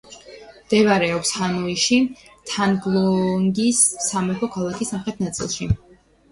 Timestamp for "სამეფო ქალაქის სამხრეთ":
4.09-5.25